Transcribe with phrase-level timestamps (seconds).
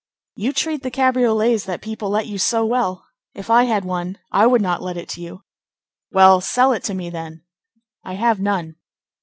[0.35, 3.05] "You treat the cabriolets that people let you so well!
[3.35, 5.43] If I had one, I would not let it to you!"
[6.09, 7.43] "Well, sell it to me, then."
[8.03, 8.77] "I have none."